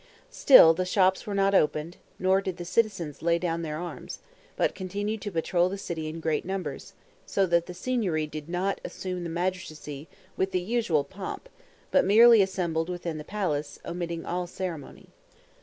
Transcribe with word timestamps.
Still 0.31 0.73
the 0.73 0.83
shops 0.83 1.27
were 1.27 1.35
not 1.35 1.53
opened, 1.53 1.97
nor 2.17 2.41
did 2.41 2.57
the 2.57 2.65
citizens 2.65 3.21
lay 3.21 3.37
down 3.37 3.61
their 3.61 3.77
arms, 3.77 4.17
but 4.55 4.73
continued 4.73 5.21
to 5.21 5.31
patrol 5.31 5.69
the 5.69 5.77
city 5.77 6.07
in 6.07 6.19
great 6.19 6.43
numbers; 6.43 6.93
so 7.27 7.45
that 7.45 7.67
the 7.67 7.73
Signory 7.75 8.25
did 8.25 8.49
not 8.49 8.81
assume 8.83 9.21
the 9.23 9.29
magistracy 9.29 10.07
with 10.35 10.53
the 10.53 10.59
usual 10.59 11.03
pomp, 11.03 11.47
but 11.91 12.03
merely 12.03 12.41
assembled 12.41 12.89
within 12.89 13.19
the 13.19 13.23
palace, 13.23 13.77
omitting 13.85 14.25
all 14.25 14.47
ceremony. 14.47 15.09